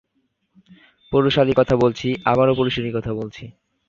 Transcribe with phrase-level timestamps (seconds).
[1.11, 3.43] পুরুষালি কথা বলছি, আবারো পুরুষালি কথা বলছি।